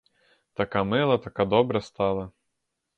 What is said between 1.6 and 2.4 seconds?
стала!